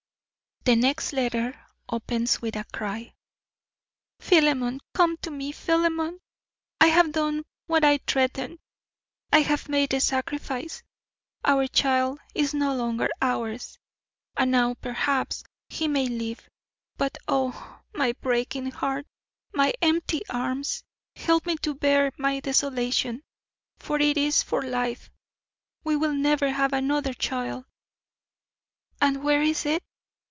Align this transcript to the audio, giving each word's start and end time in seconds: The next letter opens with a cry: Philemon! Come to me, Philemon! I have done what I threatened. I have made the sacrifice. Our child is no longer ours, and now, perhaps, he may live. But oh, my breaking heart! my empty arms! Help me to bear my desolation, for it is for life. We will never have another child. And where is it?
The 0.63 0.75
next 0.75 1.11
letter 1.11 1.59
opens 1.89 2.39
with 2.39 2.55
a 2.55 2.65
cry: 2.65 3.15
Philemon! 4.19 4.79
Come 4.93 5.17
to 5.23 5.31
me, 5.31 5.51
Philemon! 5.51 6.19
I 6.79 6.85
have 6.85 7.13
done 7.13 7.45
what 7.65 7.83
I 7.83 7.97
threatened. 8.05 8.59
I 9.33 9.39
have 9.41 9.67
made 9.69 9.89
the 9.89 9.99
sacrifice. 9.99 10.83
Our 11.43 11.65
child 11.65 12.19
is 12.35 12.53
no 12.53 12.75
longer 12.75 13.09
ours, 13.23 13.79
and 14.37 14.51
now, 14.51 14.75
perhaps, 14.75 15.43
he 15.67 15.87
may 15.87 16.05
live. 16.07 16.47
But 16.95 17.17
oh, 17.27 17.79
my 17.95 18.11
breaking 18.21 18.69
heart! 18.69 19.07
my 19.55 19.73
empty 19.81 20.21
arms! 20.29 20.83
Help 21.15 21.47
me 21.47 21.55
to 21.63 21.73
bear 21.73 22.11
my 22.19 22.39
desolation, 22.39 23.23
for 23.79 23.99
it 23.99 24.15
is 24.15 24.43
for 24.43 24.61
life. 24.61 25.09
We 25.83 25.95
will 25.95 26.13
never 26.13 26.51
have 26.51 26.71
another 26.71 27.15
child. 27.15 27.65
And 29.01 29.23
where 29.23 29.41
is 29.41 29.65
it? 29.65 29.81